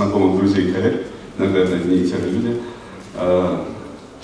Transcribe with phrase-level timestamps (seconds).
[0.00, 1.02] знакомых, друзей, коллег,
[1.36, 2.56] иногда это одни и те люди.
[3.16, 3.58] Э,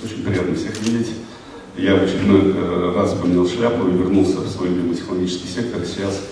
[0.03, 1.11] очень приятно всех видеть.
[1.77, 5.83] Я в очередной э, раз поменял шляпу и вернулся в свой любимый технологический сектор.
[5.85, 6.23] Сейчас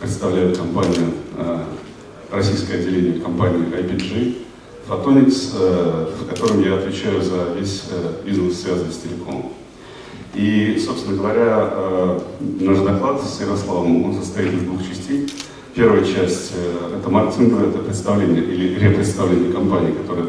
[0.00, 1.12] представляю компанию,
[2.30, 4.38] российское отделение компании IPG
[4.88, 7.84] Photonics, в котором я отвечаю за весь
[8.24, 9.52] бизнес, связанный с телекомом.
[10.34, 12.18] И, собственно говоря,
[12.60, 15.26] наш доклад с Ярославом он состоит из двух частей.
[15.74, 20.28] Первая часть э,– это маркетинговое, это представление или репредставление компании, которая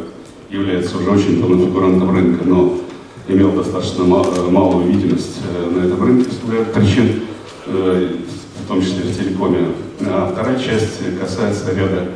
[0.49, 2.79] является уже очень фигурантом рынка, но
[3.27, 7.21] имел достаточно э, малую видимость э, на этом рынке с причин,
[7.67, 9.67] в том числе в телекоме.
[10.01, 12.09] А вторая часть касается ряда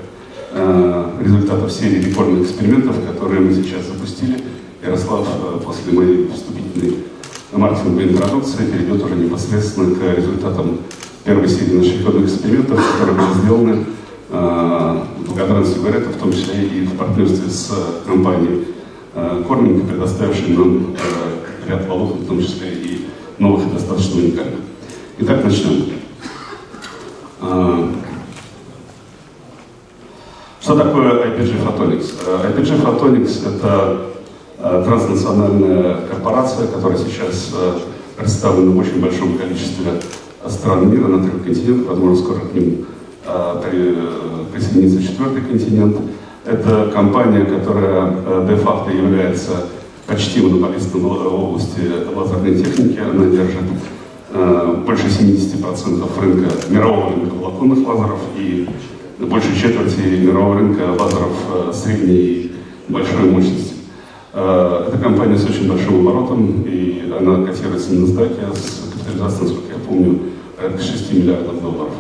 [1.22, 4.44] результатов серии рекордных экспериментов, которые мы сейчас запустили.
[4.84, 5.28] Ярослав
[5.66, 6.98] после моей вступительной
[7.52, 10.80] маркетинговой интродукции перейдет уже непосредственно к результатам
[11.24, 13.86] первой серии наших исходных экспериментов, которые были сделаны
[14.30, 17.72] э, благодаря сигаретам, в том числе и в партнерстве с
[18.06, 18.68] компанией
[19.16, 24.60] э, Корминг, предоставившей нам э, ряд волокон, в том числе и новых и достаточно уникальных.
[25.20, 25.86] Итак, начнем.
[27.42, 27.90] Э,
[30.62, 32.14] что такое IPG Photonics?
[32.26, 34.02] Э, IPG Photonics– это
[34.60, 37.80] э, транснациональная корпорация, которая сейчас э,
[38.18, 39.94] представлена в очень большом количестве
[40.48, 42.86] стран мира на трех континентах, возможно, скоро к ним
[43.26, 43.96] а, при,
[44.54, 45.98] присоединится четвертый континент.
[46.46, 49.52] Это компания, которая а, де-факто является
[50.08, 51.82] почти монополистом в области
[52.16, 53.00] лазерной техники.
[53.00, 53.64] Она держит
[54.86, 58.68] больше 70% рынка, мирового рынка волоконных лазеров и
[59.20, 62.52] больше четверти мирового рынка лазеров средней и
[62.88, 63.74] большой мощности.
[64.34, 69.80] Это компания с очень большим оборотом, и она котируется на NASDAQ с капитализацией, насколько я
[69.80, 70.20] помню,
[70.56, 71.94] порядка 6 миллиардов долларов.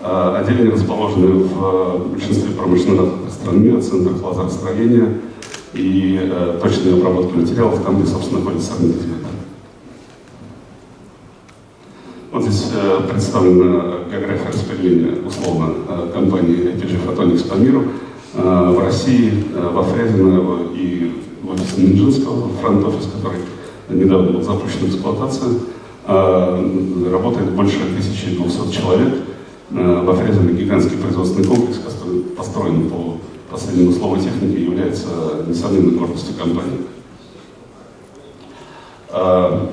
[0.00, 5.20] А, отделения расположены в э, большинстве промышленных стран мира, центрах лазеростроения
[5.72, 9.08] и э, точной обработки материалов, там, где, собственно, находится сравнитель.
[12.32, 17.84] Вот здесь э, представлена география распределения, условно, э, компании APG Photonics по миру.
[18.34, 23.38] Э, в России, во Фрезино и в офисе Минжинского, фронт-офис, который
[23.88, 25.60] недавно был запущен в эксплуатацию.
[26.06, 29.14] А, работает больше 1200 человек.
[29.70, 33.18] А, во Фрезене гигантский производственный комплекс, который построен по
[33.50, 35.08] последнему слову техники, является
[35.46, 36.80] несомненной гордостью компании.
[39.10, 39.70] А,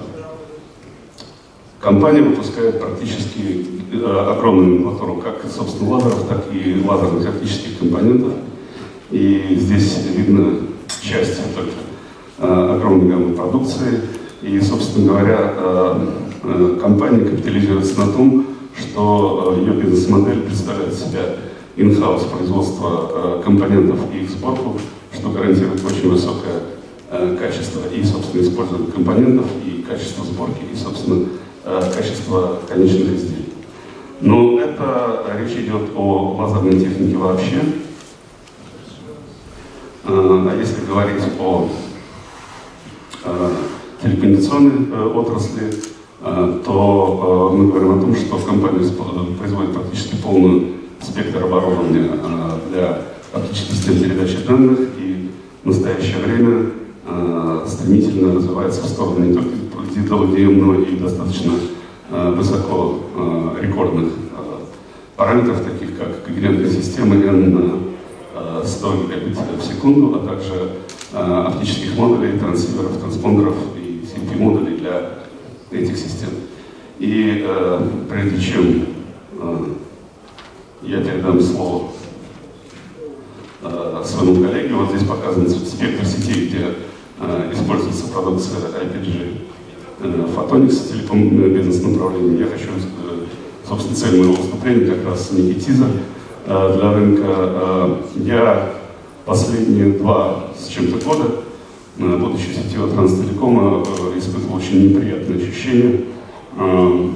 [1.82, 8.34] компания выпускает практически огромную номенклатуру как, собственно, лазеров, так и лазерных оптических компонентов.
[9.10, 10.60] И здесь видно
[11.02, 11.72] часть только
[12.40, 14.00] огромной гаммы продукции.
[14.42, 18.46] И, собственно говоря, э, э, компания капитализируется на том,
[18.78, 21.36] что э, ее бизнес-модель представляет себя
[21.78, 24.78] in-house производство компонентов и их сборку,
[25.14, 26.62] что гарантирует очень высокое
[27.40, 31.26] качество и, собственно, использования компонентов, и качество сборки, и, собственно,
[31.94, 33.54] качество конечных изделий.
[34.22, 37.60] Но это речь идет о лазерной технике вообще.
[40.06, 41.70] А если говорить о
[44.02, 45.72] телекоммуникационной э, отрасли, э,
[46.22, 48.88] то э, мы говорим о том, что компания
[49.40, 52.12] производит практически полный спектр оборудования
[52.70, 53.02] для
[53.34, 55.32] оптических систем передачи данных и
[55.64, 56.72] в настоящее время
[57.66, 59.50] стремительно развивается в сторону не только
[59.96, 61.54] DWDM, но и достаточно
[62.10, 63.00] высоко
[63.60, 64.14] рекордных
[65.16, 67.96] параметров, таких как когерентная система N
[68.64, 70.72] 100 гигабит в секунду, а также
[71.14, 73.56] оптических модулей, трансиверов, транспондеров
[74.42, 75.21] модулей для
[75.72, 76.30] этих систем.
[77.00, 78.86] И э, прежде чем
[79.40, 79.66] э,
[80.84, 81.90] я передам слово
[83.64, 86.66] э, своему коллеге, вот здесь показан спектр сетей, где
[87.20, 89.38] э, используется продукция IPG
[90.02, 92.42] э, Photonics, телеком бизнес направления.
[92.42, 93.26] Я хочу, э,
[93.68, 95.88] собственно, цель моего выступления как раз некий тизер
[96.46, 97.26] э, для рынка.
[97.28, 98.74] Э, я
[99.26, 101.32] последние два с чем-то года
[101.98, 106.02] будучи сетевого транстелекома, э, испытывал очень неприятные ощущения
[106.58, 107.10] э,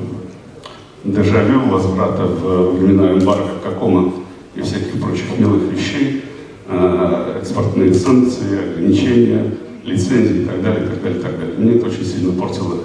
[1.04, 4.13] дежавю, возврата в времена эмбарго Какома
[4.56, 6.24] и всяких прочих милых вещей,
[6.68, 9.51] э, экспортные санкции, ограничения,
[9.83, 11.56] лицензии и так далее, и так далее, и так далее.
[11.57, 12.75] Мне это очень сильно портило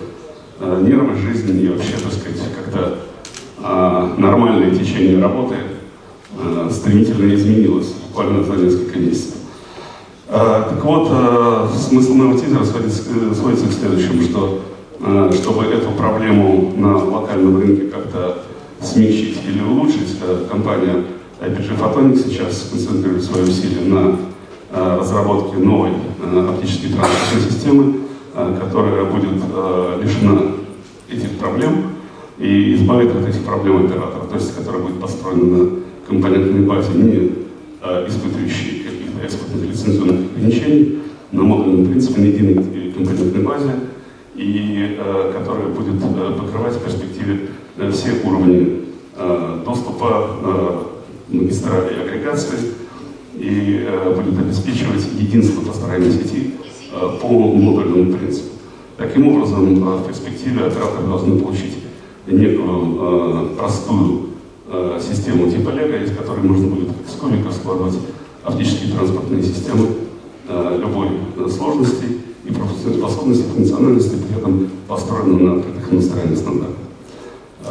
[0.82, 5.54] нервы жизни и вообще, так сказать, когда нормальное течение работы
[6.70, 9.39] стремительно изменилось буквально за несколько месяцев.
[10.32, 13.02] А, так вот, а, смысл моего тизера сводится,
[13.34, 14.60] сводится к следующему, что
[15.00, 18.38] а, чтобы эту проблему на локальном рынке как-то
[18.80, 20.16] смягчить или улучшить,
[20.48, 21.04] компания
[21.40, 24.16] IPG Photonics сейчас концентрирует свои усилия на
[24.72, 25.90] разработке новой
[26.48, 27.94] оптической транспортной системы,
[28.32, 29.42] которая будет
[30.00, 30.42] лишена
[31.10, 31.88] этих проблем
[32.38, 35.70] и избавит от этих проблем оператора, то есть которая будет построена на
[36.08, 37.32] компонентной базе, не
[38.08, 38.79] испытывающей
[39.30, 40.98] экспортных лицензионных ограничений,
[41.30, 43.72] принципе, на единой компонентной базе,
[44.34, 48.84] и э, которая будет э, покрывать в перспективе э, все уровни
[49.16, 50.78] э, доступа э,
[51.28, 52.58] магистрали агрегации,
[53.34, 56.54] и э, будет обеспечивать единство построения сети
[56.92, 58.48] э, по модульному принципу.
[58.96, 61.78] Таким образом, э, в перспективе операторы должны получить
[62.26, 64.26] некую э, простую
[64.68, 66.88] э, систему типа Лего, из которой можно будет
[67.20, 67.98] кубиков складывать
[68.44, 69.88] оптические транспортные системы
[70.48, 71.08] э, любой
[71.50, 72.04] сложности
[72.44, 72.52] и
[72.98, 76.76] способности, функциональности, при этом построена на открытых индустриальных стандартах.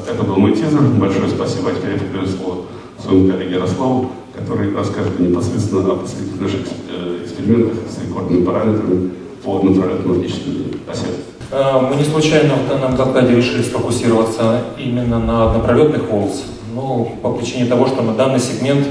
[0.07, 0.81] Это был мой тизер.
[0.99, 1.69] Большое спасибо.
[1.69, 2.65] А теперь я передаю слово
[3.01, 9.11] своему коллеге Ярославу, который расскажет непосредственно о последних наших э, экспериментах с рекордными параметрами
[9.43, 10.79] по оптическим линиям.
[10.85, 11.11] Спасибо.
[11.51, 16.43] Э, мы не случайно в данном докладе решили сфокусироваться именно на однопролетных волс,
[16.73, 18.87] ну, по причине того, что на данный сегмент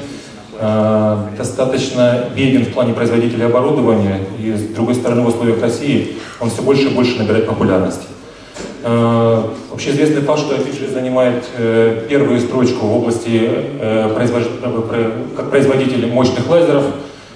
[1.36, 6.62] достаточно беден в плане производителя оборудования, и с другой стороны в условиях России он все
[6.62, 8.06] больше и больше набирает популярности.
[8.82, 13.50] Э, общеизвестный факт, что Афиджи занимает э, первую строчку в области
[13.80, 16.84] э, как производитель мощных лазеров,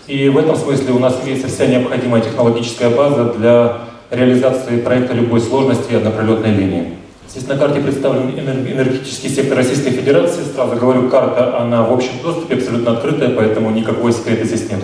[0.07, 3.79] и в этом смысле у нас имеется вся необходимая технологическая база для
[4.11, 7.02] реализации проекта любой сложности однопролетной линии.
[7.35, 10.43] Здесь на карте представлен энергетический сектор Российской Федерации.
[10.55, 14.81] Сразу говорю, карта, она в общем доступе, абсолютно открытая, поэтому никакой секрета здесь нет.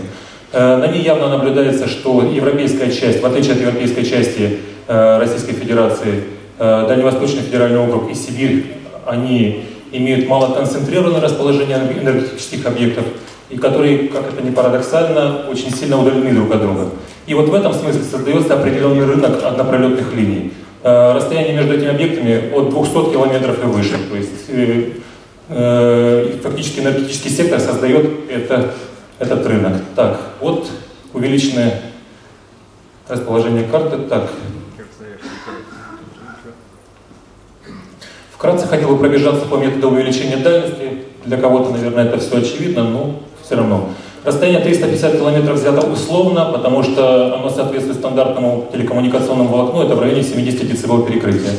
[0.55, 6.25] На ней явно наблюдается, что европейская часть, в отличие от европейской части Российской Федерации,
[6.59, 8.65] Дальневосточный федеральный округ и Сибирь,
[9.05, 13.05] они имеют малоконцентрированное расположение энергетических объектов,
[13.51, 16.87] и которые, как это ни парадоксально, очень сильно удалены друг от друга.
[17.27, 20.55] И вот в этом смысле создается определенный рынок однопролетных линий.
[20.83, 23.99] Э, расстояние между этими объектами от 200 километров и выше.
[24.09, 24.93] То есть э,
[25.49, 28.75] э, фактически энергетический сектор создает это,
[29.19, 29.73] этот рынок.
[29.97, 30.71] Так, вот
[31.13, 31.83] увеличенное
[33.09, 33.99] расположение карты.
[34.09, 34.31] Так.
[38.33, 41.07] Вкратце хотел бы пробежаться по методу увеличения дальности.
[41.25, 43.91] Для кого-то, наверное, это все очевидно, но все равно.
[44.25, 50.23] Расстояние 350 километров взято условно, потому что оно соответствует стандартному телекоммуникационному волокну, это в районе
[50.23, 51.53] 70 дБ перекрытия.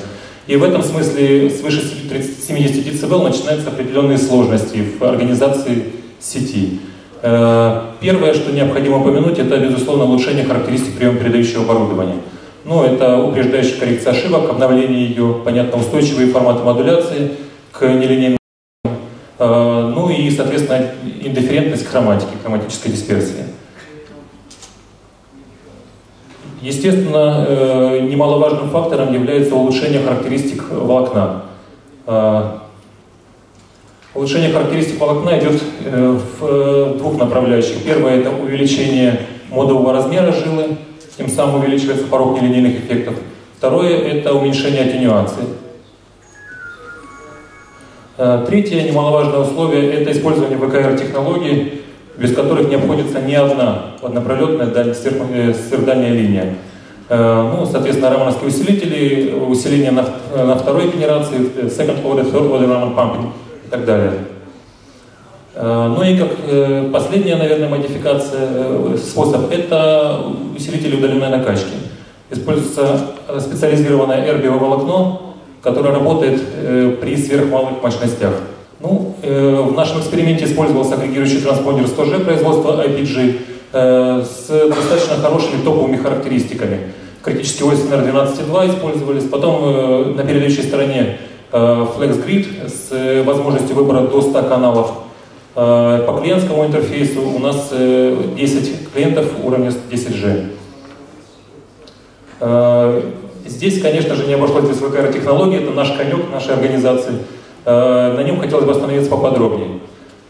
[0.47, 5.85] И в этом смысле свыше 70 дБ начинаются определенные сложности в организации
[6.19, 6.79] сети.
[7.21, 12.15] Э, первое, что необходимо упомянуть, это, безусловно, улучшение характеристик приема передающего оборудования.
[12.65, 17.31] Ну, это упреждающая коррекция ошибок, обновление ее, понятно, устойчивые форматы модуляции
[17.71, 18.39] к нелинейным
[19.41, 19.78] Э,
[20.19, 23.45] и, соответственно, индифферентность хроматики, хроматической дисперсии.
[26.61, 31.43] Естественно, э, немаловажным фактором является улучшение характеристик волокна.
[32.05, 32.57] Э,
[34.13, 35.61] улучшение характеристик волокна идет
[36.39, 37.83] в двух направляющих.
[37.83, 40.77] Первое– это увеличение модового размера жилы,
[41.17, 43.15] тем самым увеличивается порог нелинейных эффектов.
[43.57, 45.43] Второе– это уменьшение атенюации.
[48.21, 51.83] Э, третье немаловажное условие– это использование ВКР-технологий,
[52.17, 56.55] без которых не обходится ни одна однопролетная э, сверхдальняя линия.
[57.07, 62.93] Э, ну, соответственно, рамановские усилители, усиление на, на второй генерации, second order, third order Raman
[62.93, 63.29] pumping
[63.65, 64.11] и так далее.
[65.55, 70.21] Ну и как последняя, наверное, модификация, способ– это
[70.55, 71.73] усилители удаленной накачки.
[72.29, 72.99] Используется
[73.39, 74.59] специализированное эрбиевое
[75.61, 78.33] которая работает э, при сверхмалых мощностях.
[78.79, 83.41] Ну, э, в нашем эксперименте использовался агрегирующий транспондер 100G производства IPG
[83.73, 86.93] э, с достаточно хорошими топовыми характеристиками.
[87.21, 91.17] Критические оси NR12.2 использовались, потом на передающей стороне
[91.51, 94.91] э, Flex Grid с возможностью выбора до 100 каналов.
[95.55, 100.51] По клиентскому интерфейсу у нас э, 10 клиентов уровня 10G.
[103.49, 107.13] Э, Здесь, конечно же, не обошлось без ВКР-технологии, это наш конек нашей организации.
[107.65, 109.79] Э, на нем хотелось бы остановиться поподробнее.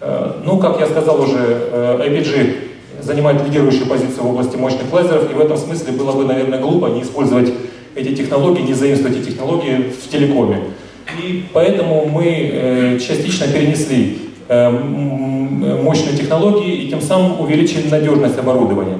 [0.02, 1.38] Э, ну, как я сказал уже,
[1.72, 2.56] э, IPG
[3.02, 6.88] занимает лидирующую позицию в области мощных лазеров, и в этом смысле было бы, наверное, глупо
[6.88, 7.54] не использовать
[7.96, 10.62] эти технологии, не заимствовать эти технологии в телекоме.
[11.24, 19.00] И поэтому мы частично перенесли мощные технологии и тем самым увеличили надежность оборудования.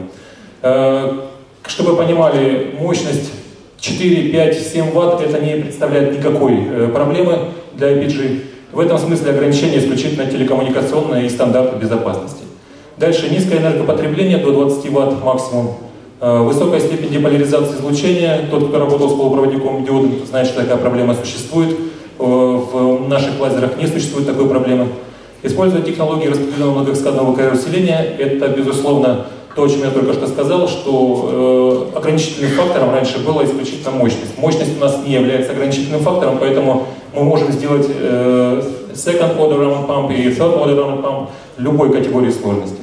[1.68, 3.32] Чтобы понимали, мощность
[3.80, 8.42] 4, 5, 7 ватт это не представляет никакой э, проблемы для IPG.
[8.72, 12.44] В этом смысле ограничение исключительно телекоммуникационное и стандарты безопасности.
[12.98, 15.76] Дальше низкое энергопотребление до 20 Вт максимум.
[16.20, 18.48] Э, высокая степень деполяризации излучения.
[18.52, 21.78] Тот, кто работал с полупроводником диодом, знает, что такая проблема существует.
[22.20, 24.88] Э, в наших лазерах не существует такой проблемы.
[25.42, 30.68] Используя технологии распределенного многокаскадного КР усиления, это, безусловно, то, о чем я только что сказал,
[30.68, 34.38] что э, ограничительным фактором раньше была исключительно мощность.
[34.38, 38.62] Мощность у нас не является ограничительным фактором, поэтому мы можем сделать э,
[38.94, 41.28] second order round pump и third order round pump
[41.58, 42.78] любой категории сложности.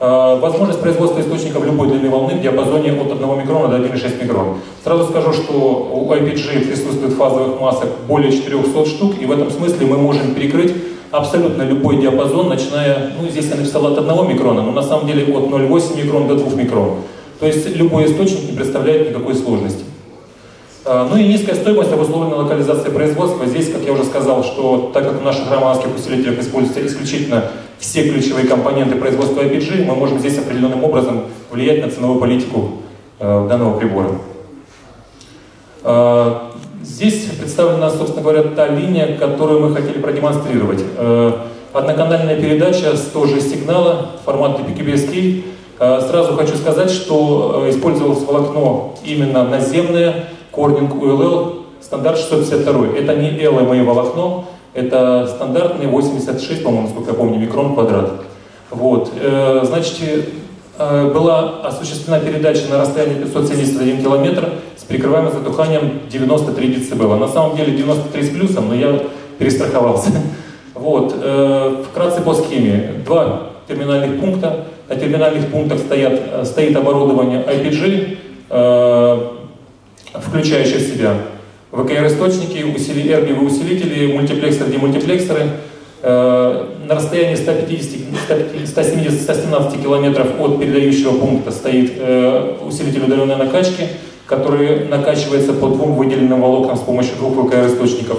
[0.00, 4.54] Э, возможность производства источников любой длины волны в диапазоне от 1 микрона до 1,6 микрона.
[4.82, 5.52] Сразу скажу, что
[5.92, 10.74] у IPG присутствует фазовых масок более 400 штук, и в этом смысле мы можем перекрыть
[11.10, 15.34] абсолютно любой диапазон, начиная, ну здесь я написал от 1 микрона, но на самом деле
[15.34, 16.96] от 0,8 микрон до 2 микрон.
[17.38, 19.84] То есть любой источник не представляет никакой сложности.
[20.84, 23.46] А, ну и низкая стоимость обусловлена локализацией производства.
[23.46, 27.44] Здесь, как я уже сказал, что так как в наших романских усилителях используются исключительно
[27.78, 32.72] все ключевые компоненты производства IPG, мы можем здесь определенным образом влиять на ценовую политику
[33.18, 34.10] э, данного прибора.
[36.82, 40.82] Здесь представлена, собственно говоря, та линия, которую мы хотели продемонстрировать.
[40.96, 41.32] Э,
[41.74, 45.44] одноканальная передача с тоже сигнала, формат PQBSK.
[45.78, 52.96] Э, сразу хочу сказать, что использовалось волокно именно наземное, Corning ULL стандарт 652.
[52.96, 58.22] Это не LMA волокно, это стандартный 86, по-моему, насколько я помню, микрон квадрат.
[58.70, 59.12] Вот.
[59.20, 60.22] Э, значит, э,
[60.80, 67.20] была осуществлена передача на расстоянии 571 километр с прикрываемым затуханием 93 дБ.
[67.20, 69.00] На самом деле 93 с плюсом, но я
[69.38, 70.10] перестраховался.
[70.72, 71.14] Вот.
[71.14, 73.02] Э, вкратце по схеме.
[73.04, 74.64] Два терминальных пункта.
[74.88, 78.16] На терминальных пунктах стоят, стоит оборудование IPG,
[80.14, 81.16] включающее в себя
[81.70, 85.42] ВКР-источники, усили, эрбивые усилители, мультиплексоры, демультиплексоры.
[86.90, 93.86] Э, на расстоянии 150-170-117 километров от передающего пункта стоит э, усилитель удаленной накачки,
[94.26, 98.18] который накачивается по двум выделенным волокнам с помощью двух ВКР-источников.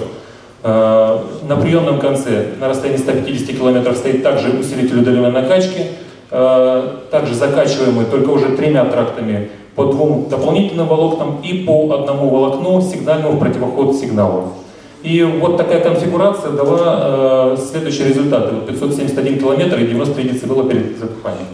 [0.62, 5.88] Э, на приемном конце на расстоянии 150 километров стоит также усилитель удаленной накачки,
[6.30, 13.36] также закачиваемый только уже тремя трактами по двум дополнительным волокнам и по одному волокну сигнальному
[13.36, 14.54] в противоход сигналу.
[15.02, 18.54] И вот такая конфигурация дала э, следующие результаты.
[18.68, 21.48] 571 километр и 93 децибела перед затуханием.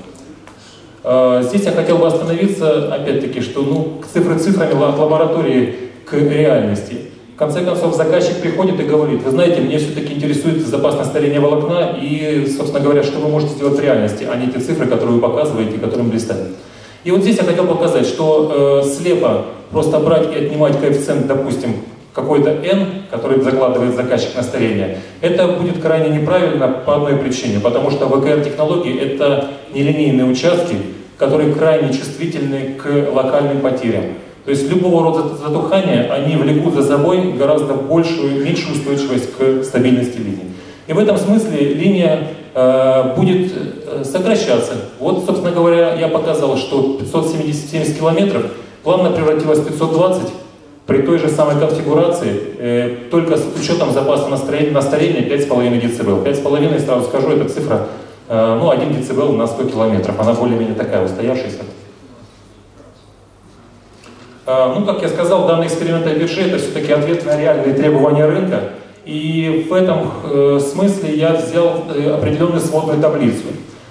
[1.02, 5.74] Э, здесь я хотел бы остановиться, опять-таки, что ну, цифры цифрами от лаборатории
[6.04, 7.08] к реальности.
[7.34, 11.96] В конце концов, заказчик приходит и говорит, вы знаете, мне все-таки интересует безопасность старения волокна
[11.98, 15.20] и, собственно говоря, что вы можете сделать в реальности, а не те цифры, которые вы
[15.20, 16.56] показываете, которым блистают.
[17.04, 21.76] И вот здесь я хотел показать, что э, слепо просто брать и отнимать коэффициент, допустим,
[22.18, 27.92] какой-то n, который закладывает заказчик на старение, это будет крайне неправильно по одной причине, потому
[27.92, 30.74] что ВКР-технологии— это нелинейные участки,
[31.16, 34.04] которые крайне чувствительны к локальным потерям.
[34.44, 40.18] То есть любого рода затухания, они влекут за собой гораздо большую, меньшую устойчивость к стабильности
[40.18, 40.54] линии.
[40.88, 44.72] И в этом смысле линия э, будет э, сокращаться.
[44.98, 48.46] Вот, собственно говоря, я показал, что 570 километров
[48.82, 50.32] плавно превратилось в 520
[50.88, 55.98] при той же самой конфигурации, э, только с учетом запаса на старение, на старение 5,5
[55.98, 56.26] дБ.
[56.26, 57.88] 5,5, сразу скажу, это цифра,
[58.26, 60.18] э, ну, 1 дБ на 100 километров.
[60.18, 61.58] Она более-менее такая устоявшаяся.
[64.46, 68.60] Э, ну, как я сказал, данный эксперимент IBG это все-таки ответ на реальные требования рынка.
[69.04, 73.44] И в этом э, смысле я взял э, определенную сводную таблицу.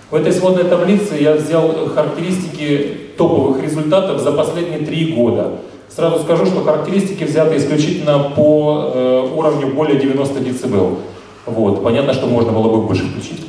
[0.10, 5.60] В этой сводной таблице я взял характеристики топовых результатов за последние три года.
[5.90, 11.00] Сразу скажу, что характеристики взяты исключительно по э, уровню более 90 дБ.
[11.46, 11.84] Вот.
[11.84, 13.48] Понятно, что можно было бы больше включить.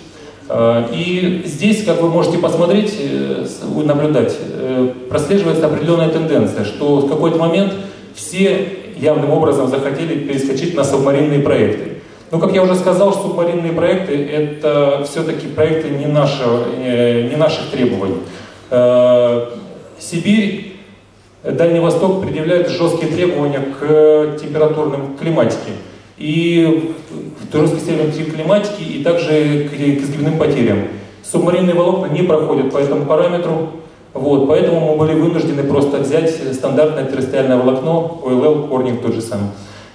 [0.49, 3.47] Э, и здесь, как вы можете посмотреть, э,
[3.85, 7.75] наблюдать, э, прослеживается определенная тенденция, что в какой-то момент
[8.15, 11.99] все явным образом захотели перескочить на субмаринные проекты.
[12.31, 18.17] Но, как я уже сказал, субмаринные проекты— это все-таки проекты не, нашего, не наших требований.
[19.99, 20.68] Сибирь,
[21.45, 25.73] Дальний Восток предъявляют жесткие требования к температурным климатике.
[26.17, 26.95] И
[27.53, 30.79] в русской северной климатике, и также к, к изгибным потерям.
[31.23, 33.71] Субмаринные волокна не проходят по этому параметру,
[34.15, 39.51] вот, поэтому мы были вынуждены просто взять стандартное террестриальное волокно, OLL, Corning тот же самый.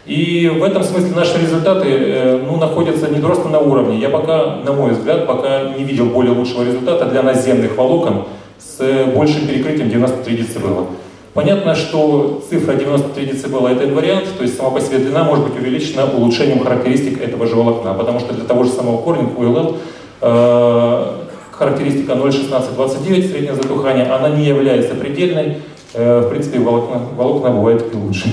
[0.05, 3.99] И в этом смысле наши результаты э, ну, находятся не просто на уровне.
[3.99, 8.25] Я пока, на мой взгляд, пока не видел более лучшего результата для наземных волокон
[8.59, 11.02] с большим перекрытием 93 дБ.
[11.33, 15.55] Понятно, что цифра 93 дБ это инвариант, то есть сама по себе длина может быть
[15.59, 19.77] увеличена улучшением характеристик этого же волокна, потому что для того же самого корня QLL
[20.21, 21.05] э,
[21.51, 25.57] характеристика 0,1629 среднее затухание, она не является предельной,
[25.95, 28.29] э, в принципе волокна, волокна бывают и лучше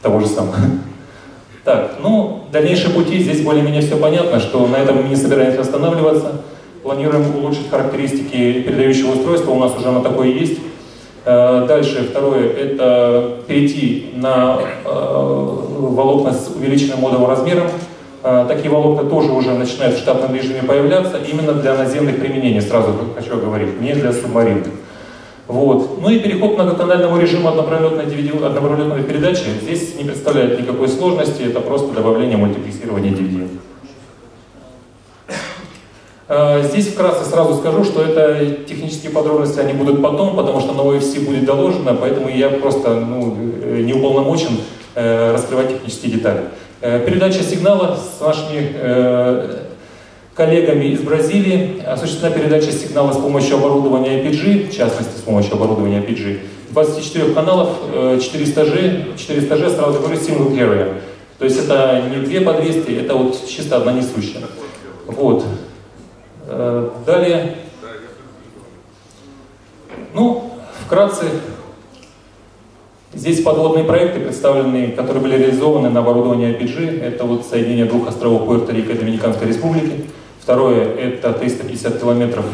[0.00, 0.56] того же самого.
[1.62, 6.40] Так, ну, дальнейшие пути, здесь более-менее все понятно, что на этом мы не собираемся останавливаться.
[6.82, 10.58] Планируем улучшить характеристики передающего устройства, у нас уже на такое есть.
[11.26, 17.68] Э, дальше, второе, это перейти на э, волокна с увеличенным модовым размером.
[18.22, 22.94] Э, такие волокна тоже уже начинают в штатном режиме появляться, именно для наземных применений, сразу
[23.14, 24.68] хочу говорить, не для субмаринных.
[25.46, 25.98] Вот.
[26.00, 31.60] Ну и переход к многоканальному режиму однопролетной, DVD, передачи здесь не представляет никакой сложности, это
[31.60, 33.48] просто добавление мультиплексирования DVD.
[36.36, 40.80] А, здесь вкратце сразу скажу, что это технические подробности, они будут потом, потому что на
[40.80, 44.58] OFC будет доложено, поэтому я просто ну, э, не уполномочен
[44.96, 46.40] э, раскрывать технические детали.
[46.80, 49.64] Э, передача сигнала с нашими
[50.34, 56.00] коллегами из Бразилии осуществлена передача сигнала с помощью оборудования IPG, в частности с помощью оборудования
[56.00, 56.40] IPG.
[56.70, 60.94] 24 каналов, 400G, 400G сразу говорю single carrier.
[61.38, 64.42] То есть это не две по 200, это вот чисто одна несущая.
[65.06, 65.44] Вот.
[66.56, 67.56] Э, далее,
[70.12, 70.52] ну,
[70.86, 71.24] вкратце,
[73.12, 77.02] здесь подводные проекты представлены, которые были реализованы на оборудовании IPG.
[77.02, 80.04] Это вот соединение двух островов Пуэрто-Рико и Доминиканской Республики.
[80.40, 82.44] Второе– это 350 километров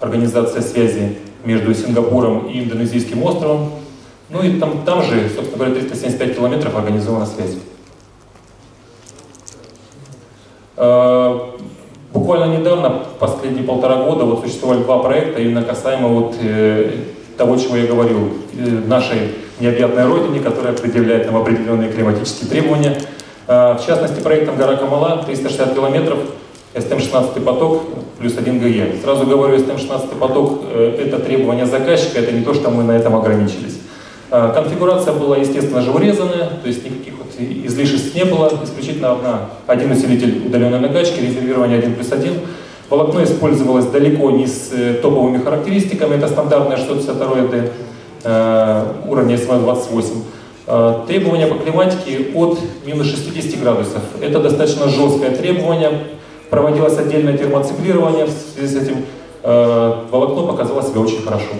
[0.00, 3.70] организация связи между Сингапуром и Индонезийским островом.
[4.28, 7.56] Ну и там, там же, собственно говоря, 375 километров организована связь.
[12.16, 16.92] Буквально недавно, последние полтора года, вот существовали два проекта, именно касаемо вот э,
[17.36, 22.96] того, чего я говорил, э, нашей необъятной родине, которая предъявляет нам определенные климатические требования.
[23.46, 26.20] Э, в частности, проектом «Гора Камала» 360 километров,
[26.74, 27.82] СТМ-16 поток
[28.18, 28.94] плюс 1 ГЕ.
[29.02, 33.14] Сразу говорю, СТМ-16 поток э, это требование заказчика, это не то, что мы на этом
[33.14, 33.78] ограничились.
[34.30, 39.90] Э, конфигурация была, естественно же, урезанная, то есть никаких излишеств не было, исключительно одна, один
[39.92, 42.32] усилитель удаленной накачки, резервирование 1 плюс 1.
[42.88, 47.70] Волокно использовалось далеко не с э, топовыми характеристиками, это стандартное 652D
[48.24, 50.22] э, уровня СВ-28.
[50.68, 54.02] Э, требования по климатике от минус 60 градусов.
[54.20, 55.90] Это достаточно жесткое требование.
[56.50, 59.04] Проводилось отдельное термоциклирование, в связи с этим
[59.42, 61.52] волокно показало себя очень хорошо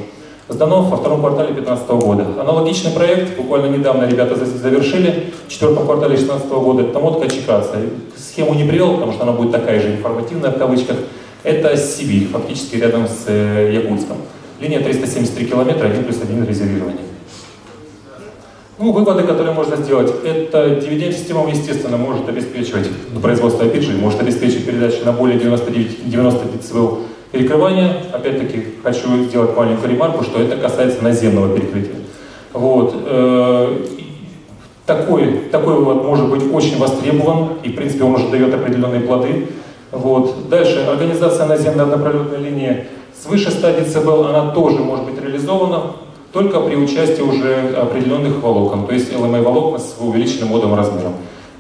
[0.48, 2.26] сдано во втором квартале 2015 года.
[2.40, 6.82] Аналогичный проект буквально недавно ребята завершили в четвертом квартале 2016 года.
[6.82, 7.76] Это мотка Чикаса.
[8.16, 10.96] Схему не привел, потому что она будет такая же информативная в кавычках.
[11.42, 14.16] Это Сибирь, фактически рядом с э, Якутском.
[14.60, 17.02] Линия 373 километра, 1 плюс 1 резервирование.
[18.78, 22.90] Ну, выводы, которые можно сделать, это DVD-система, естественно, может обеспечивать,
[23.22, 26.98] производство APG, может обеспечить передачу на более 99, 90 дБ
[27.32, 31.96] Перекрывание, опять-таки, хочу сделать маленькую ремарку, что это касается наземного перекрытия.
[32.52, 32.94] Вот.
[33.04, 33.78] Э,
[34.86, 39.48] такой, такой вывод может быть очень востребован, и, в принципе, он уже дает определенные плоды.
[39.90, 40.48] Вот.
[40.48, 42.86] Дальше, организация наземной однопролетной линии
[43.20, 45.92] свыше 100 дБ, она тоже может быть реализована,
[46.32, 51.14] только при участии уже определенных волокон, то есть LMA волокна с увеличенным модовым размером.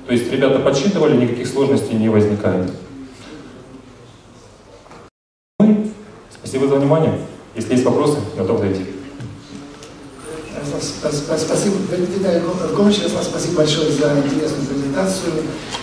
[0.06, 2.70] То есть ребята подсчитывали, никаких сложностей не возникает.
[6.46, 7.12] Спасибо за внимание.
[7.56, 8.86] Если есть вопросы, готов ответить.
[10.80, 12.40] Спасибо, Виталий
[12.76, 15.32] Гомович, спасибо большое за интересную презентацию.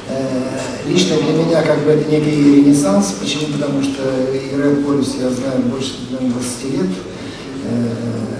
[0.08, 0.48] Э,
[0.88, 3.16] лично для меня как бы это некий ренессанс.
[3.20, 3.48] Почему?
[3.52, 6.88] Потому что Red Полюс я знаю больше 20 лет.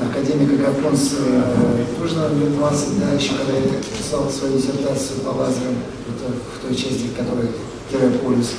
[0.10, 3.64] Академик Агапонс э, тоже, наверное, лет 20, да, еще когда я
[3.98, 5.76] писал свою диссертацию по лазерам,
[6.08, 7.48] в той части, которая
[7.92, 8.52] Red Полюс.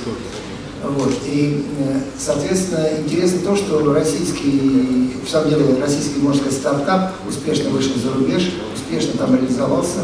[0.89, 1.13] Вот.
[1.25, 7.71] И, э, соответственно, интересно то, что российский, в самом деле, российский, можно сказать, стартап успешно
[7.71, 10.01] вышел за рубеж, успешно там реализовался,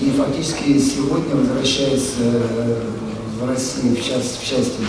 [0.00, 2.80] и фактически сегодня возвращается э,
[3.40, 4.80] в Россию в части, в части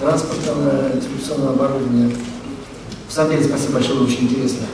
[0.00, 2.12] транспортного, диstribuционного оборудования.
[3.08, 4.66] В самом деле, спасибо большое, очень интересно.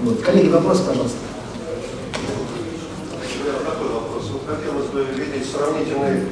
[0.00, 0.20] Вот.
[0.22, 1.18] Коллеги, вопрос, пожалуйста.
[3.64, 4.24] Такой вопрос.
[4.32, 6.26] Вот хотелось бы видеть сравнительные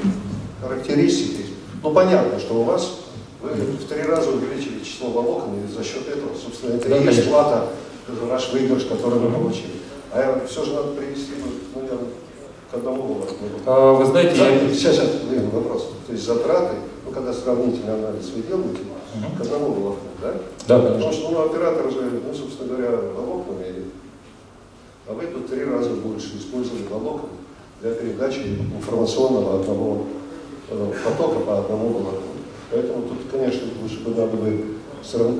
[0.60, 1.46] характеристики.
[1.82, 2.99] Ну, понятно, что у вас
[3.42, 7.28] вы в три раза увеличили число волокон, и за счет этого, собственно, это и есть
[7.28, 7.68] плата,
[8.08, 9.80] ваш выигрыш, который вы получили.
[10.12, 11.32] А все же надо привести,
[11.74, 12.08] ну, наверное,
[12.70, 13.48] к одному волокну.
[13.66, 14.74] А, вы знаете, За, я...
[14.74, 15.08] Сейчас, сейчас,
[15.52, 15.90] вопрос.
[16.06, 16.76] То есть затраты,
[17.06, 18.80] ну, когда сравнительный анализ вы делаете,
[19.14, 19.36] угу.
[19.38, 20.34] к одному волокну, да?
[20.66, 20.94] Да, конечно.
[20.94, 23.70] Потому что ну, оператор же, ну, собственно говоря, волокнами
[25.10, 27.30] а вы тут три раза больше использовали волокон
[27.80, 30.04] для передачи информационного одного
[30.70, 32.29] э, потока по одному волокну.
[32.70, 34.64] Поэтому тут, конечно, лучше бы надо бы
[35.02, 35.32] срав...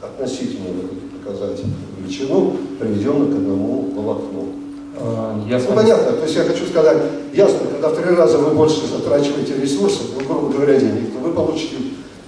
[0.00, 0.88] относительно
[1.18, 1.60] показать
[1.98, 4.48] величину, приведенную к одному волокну.
[4.96, 6.98] А, я ну, понятно, то есть я хочу сказать,
[7.32, 11.32] ясно, когда в три раза вы больше затрачиваете ресурсов, ну, грубо говоря, денег, то вы
[11.32, 11.76] получите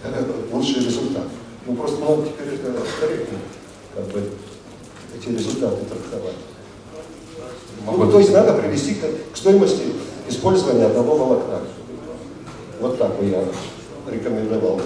[0.05, 1.29] э, лучший результат.
[1.67, 3.39] Ну, просто надо теперь это корректно,
[3.95, 4.23] как бы,
[5.17, 6.37] эти результаты трактовать.
[7.87, 9.83] Ну, то есть надо привести к, к стоимости
[10.29, 11.61] использования одного волокна.
[12.81, 13.45] Вот так я
[14.13, 14.81] рекомендовал.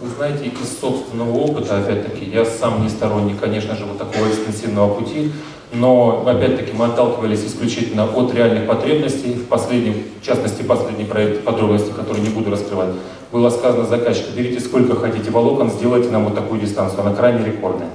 [0.00, 4.94] Вы знаете, из собственного опыта, опять-таки, я сам не сторонник, конечно же, вот такого экстенсивного
[4.94, 5.30] пути,
[5.72, 9.34] но, опять-таки, мы отталкивались исключительно от реальных потребностей.
[9.34, 12.90] В последнем, в частности, последний проект, подробности, который не буду раскрывать,
[13.30, 17.90] было сказано заказчику, берите сколько хотите волокон, сделайте нам вот такую дистанцию, она крайне рекордная.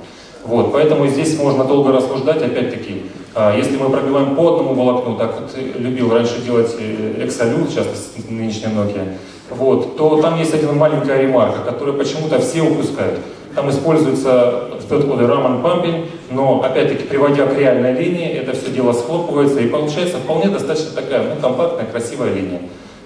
[0.46, 3.02] Вот, поэтому здесь можно долго рассуждать, опять-таки,
[3.34, 7.88] а, если мы пробиваем по одному волокну, так вот любил раньше делать Exalute, сейчас
[8.30, 9.18] нынешняя Nokia,
[9.50, 13.20] вот, то там есть один маленькая ремарка, которую почему-то все упускают.
[13.54, 18.94] Там используется тот коды Raman Pumping, но опять-таки приводя к реальной линии, это все дело
[18.94, 22.62] схлопывается и получается вполне достаточно такая ну, компактная, красивая линия.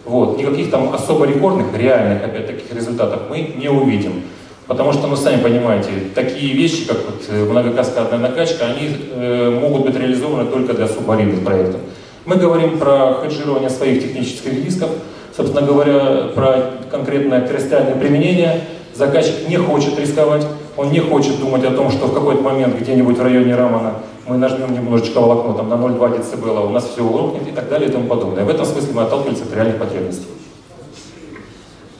[0.06, 0.38] Вот.
[0.38, 4.23] Никаких там особо рекордных, реальных опять-таки результатов мы не увидим.
[4.65, 9.86] Потому что, ну, сами понимаете, такие вещи, как вот э, многокаскадная накачка, они э, могут
[9.86, 11.82] быть реализованы только для субмаринных проектов.
[12.25, 14.91] Мы говорим про хеджирование своих технических рисков,
[15.39, 18.62] собственно говоря, про конкретное террестриальное применение.
[18.93, 23.17] Заказчик не хочет рисковать, он не хочет думать о том, что в какой-то момент где-нибудь
[23.17, 23.93] в районе Рамана
[24.28, 27.88] мы нажмем немножечко волокно там, на 0,2 дБ, у нас все урокнет и так далее
[27.88, 28.43] и тому подобное.
[28.43, 30.28] В этом смысле мы отталкиваемся от реальных потребностей.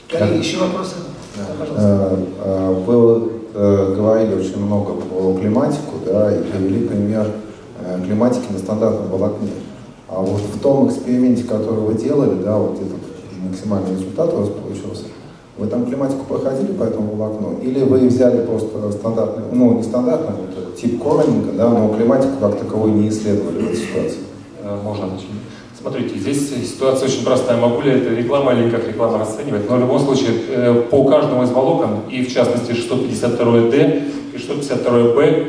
[0.10, 0.96] Коллеги, еще вопросы?
[1.78, 7.26] Э, э, вы э, говорили очень много про климатику, да, и привели пример
[8.06, 9.52] климатики на стандартном волокне.
[10.10, 13.09] А вот в том эксперименте, который вы делали, да, вот этот
[13.60, 15.04] максимальный результат у вас получился,
[15.58, 17.60] вы там климатику проходили по этому волокну?
[17.62, 22.58] Или вы взяли просто стандартный, ну не стандартный, вот, тип коронинга, да, но климатику как
[22.58, 24.20] таковой не исследовали в этой ситуации?
[24.84, 25.28] Можно начать.
[25.78, 27.58] Смотрите, здесь ситуация очень простая.
[27.58, 29.70] Могу ли это реклама или как реклама расценивать?
[29.70, 35.48] Но в любом случае, э, по каждому из волокон, и в частности 652D и 652B,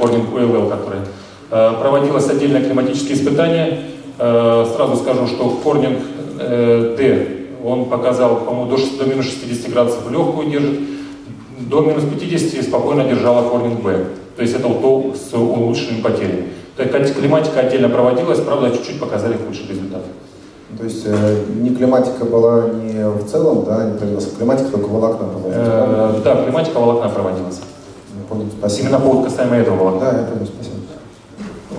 [0.00, 1.00] Corning OLL, который
[1.50, 3.80] э, проводилось отдельное климатическое испытание.
[4.18, 5.98] Э, сразу скажу, что Corning
[6.96, 10.80] D, он показал, по-моему, до, до минус 60 градусов легкую держит,
[11.58, 14.06] до минус 50 спокойно держала Corning B.
[14.36, 16.48] То есть это то с улучшенными потерями.
[16.76, 20.02] Климатика отдельно проводилась, правда, чуть-чуть показали худший результат.
[20.78, 24.86] То есть э, не климатика была не в целом, да, не проводилась, а климатика только
[24.86, 25.56] волокна проводилась?
[25.56, 27.60] Э, да, климатика волокна проводилась.
[28.16, 28.88] Я понял, спасибо.
[28.88, 30.00] Именно по касаемо этого волокна.
[30.00, 30.76] Да, я понял, спасибо.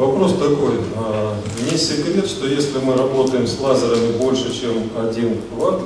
[0.02, 0.74] Вопрос такой.
[0.96, 1.36] А,
[1.72, 5.82] не секрет, что если мы работаем с лазерами больше, чем 1 ватт,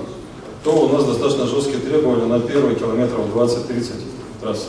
[0.63, 3.91] то у нас достаточно жесткие требования на первый километров 20-30
[4.39, 4.67] трассы.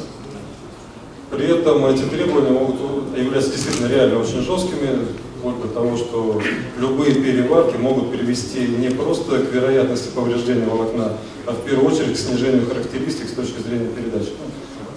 [1.30, 2.74] При этом эти требования могут
[3.16, 5.06] являться действительно реально очень жесткими,
[5.38, 6.42] вплоть до того, что
[6.80, 11.12] любые переварки могут привести не просто к вероятности повреждения волокна,
[11.46, 14.32] а в первую очередь к снижению характеристик с точки зрения передачи.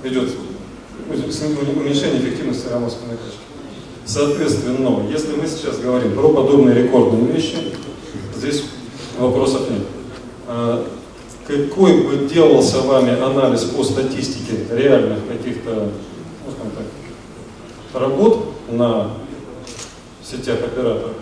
[0.03, 0.31] Идет
[1.07, 3.38] уменьшение эффективности рамовской накачки.
[4.09, 7.57] Соответственно, если мы сейчас говорим про подобные рекордные вещи,
[8.35, 8.63] здесь
[9.19, 9.83] вопросов нет.
[10.47, 10.83] А
[11.45, 15.89] какой бы делался вами анализ по статистике реальных каких-то
[17.93, 19.11] работ на
[20.23, 21.13] сетях операторов,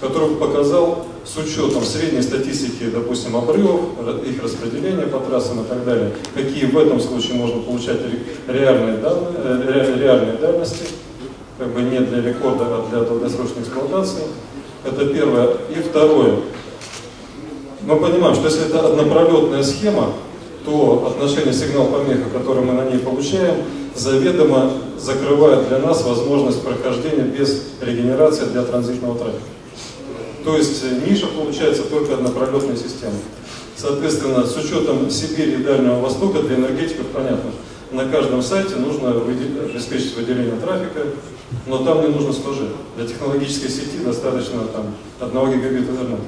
[0.00, 3.80] который показал с учетом средней статистики, допустим, обрывов,
[4.26, 8.00] их распределения по трассам и так далее, какие в этом случае можно получать
[8.48, 10.84] реальные, данные, э, реальные дальности,
[11.58, 14.24] как бы не для рекорда, а для долгосрочной эксплуатации.
[14.84, 15.56] Это первое.
[15.70, 16.40] И второе.
[17.82, 20.12] Мы понимаем, что если это однопролетная схема,
[20.64, 23.56] то отношение сигнал-помеха, который мы на ней получаем,
[23.94, 29.44] заведомо закрывает для нас возможность прохождения без регенерации для транзитного трафика.
[30.44, 33.16] То есть э, ниша получается только однопролетная система.
[33.76, 37.50] Соответственно, с учетом Сибири и Дальнего Востока для энергетиков понятно,
[37.92, 41.00] на каждом сайте нужно обеспечить выделение трафика,
[41.66, 42.70] но там не нужно сложить.
[42.96, 46.22] Для технологической сети достаточно там, 1 гигабита интернета.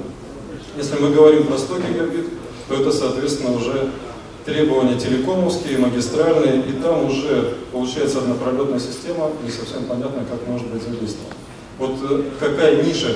[0.77, 2.25] Если мы говорим про 100 гигабит,
[2.67, 3.89] то это, соответственно, уже
[4.45, 10.81] требования телекомовские, магистральные, и там уже получается однопролетная система, не совсем понятно, как может быть
[10.81, 11.35] задействована.
[11.77, 13.13] Вот э, какая ниша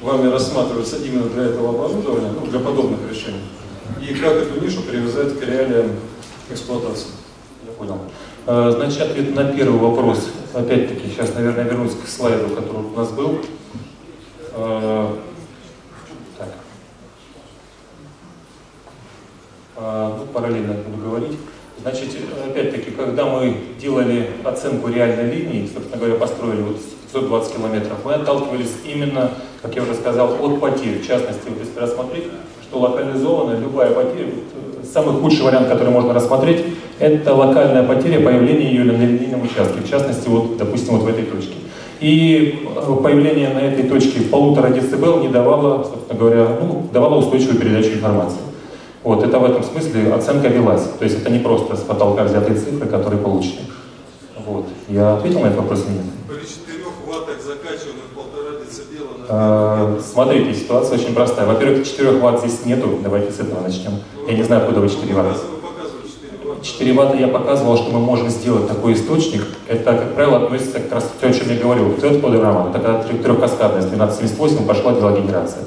[0.00, 3.42] вами рассматривается именно для этого оборудования, ну, для подобных решений,
[4.00, 5.90] и как эту нишу привязать к реалиям
[6.50, 7.08] эксплуатации?
[7.78, 7.98] Понял.
[8.46, 10.30] Э, значит, ответ на первый вопрос.
[10.54, 13.38] опять-таки, сейчас, наверное, вернусь к слайду, который у нас был.
[14.54, 15.14] Э,
[16.38, 16.48] так.
[19.76, 21.38] Э, ну, параллельно буду говорить.
[21.80, 22.10] Значит,
[22.44, 26.76] опять-таки, когда мы делали оценку реальной линии, собственно говоря, построили вот
[27.12, 29.32] 520 километров, мы отталкивались именно,
[29.62, 31.00] как я уже сказал, от потерь.
[31.00, 32.28] В частности, если рассмотреть,
[32.72, 34.30] что локализована любая потеря,
[34.90, 36.64] самый худший вариант, который можно рассмотреть,
[36.98, 41.24] это локальная потеря появления ее на линейном участке, в частности, вот, допустим, вот в этой
[41.24, 41.52] точке.
[42.00, 47.58] И э, появление на этой точке полутора децибел не давало, собственно говоря, ну, давало устойчивую
[47.58, 48.40] передачу информации.
[49.02, 50.84] Вот, это в этом смысле оценка велась.
[50.98, 53.66] То есть это не просто с потолка взятые цифры, которые получены.
[54.46, 54.64] Вот.
[54.88, 56.04] Я ответил на этот вопрос или нет?
[56.26, 59.21] При 4 ваттах закачиваемых полтора децибела на...
[59.21, 59.21] А,
[60.00, 61.46] смотрите, ситуация очень простая.
[61.46, 62.98] Во-первых, 4 ватт здесь нету.
[63.02, 63.92] Давайте с этого начнем.
[64.28, 65.38] Я не знаю, откуда вы 4 ватта.
[66.62, 69.42] 4 ватта я показывал, что мы можем сделать такой источник.
[69.68, 71.86] Это, как правило, относится как раз к тому, о чем я говорил.
[71.86, 72.70] Third подограмма.
[72.70, 75.64] Это когда трехкаскадная с 1278 пошла делогенерация.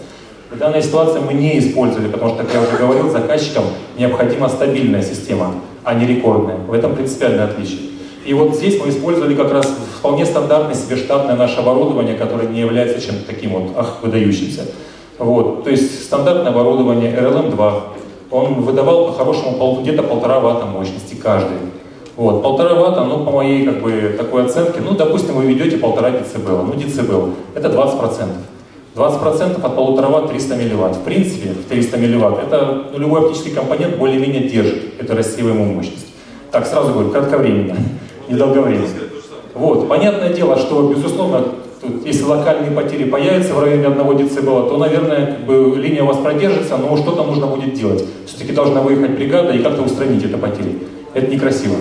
[0.52, 3.64] В данной ситуации мы не использовали, потому что, как я уже говорил, заказчикам
[3.98, 6.58] необходима стабильная система, а не рекордная.
[6.58, 7.95] В этом принципиальное отличие.
[8.26, 9.68] И вот здесь мы использовали как раз
[10.00, 14.66] вполне стандартное себе штатное наше оборудование, которое не является чем-то таким вот, ах, выдающимся.
[15.20, 15.64] Вот.
[15.64, 17.82] То есть стандартное оборудование RLM-2,
[18.32, 21.58] он выдавал по-хорошему где-то полтора ватта мощности каждый.
[22.16, 26.12] Вот, полтора ватта, ну, по моей, как бы, такой оценке, ну, допустим, вы ведете полтора
[26.12, 28.28] децибела, ну, децибел, это 20%.
[28.96, 30.96] 20% от полутора ватт 300 милливатт.
[30.96, 36.08] В принципе, в 300 милливатт, это ну, любой оптический компонент более-менее держит эту рассеиваемую мощность.
[36.52, 37.76] Так, сразу говорю, кратковременно
[38.30, 38.88] недолговременно.
[39.54, 39.88] Вот.
[39.88, 41.44] Понятное дело, что, безусловно,
[41.82, 46.08] тут, если локальные потери появятся в районе 1 дБ, то, наверное, как бы, линия у
[46.08, 48.04] вас продержится, но что-то нужно будет делать.
[48.26, 50.80] Все-таки должна выехать бригада и как-то устранить это потери.
[51.14, 51.76] Это некрасиво.